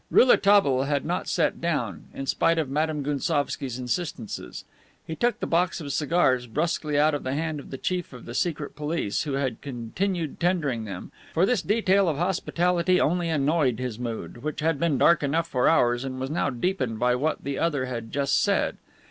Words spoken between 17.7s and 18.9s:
had just said.